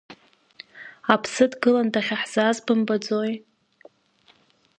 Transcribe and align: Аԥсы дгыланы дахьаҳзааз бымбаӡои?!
Аԥсы 1.13 1.45
дгыланы 1.51 1.91
дахьаҳзааз 1.93 2.57
бымбаӡои?! 2.65 3.33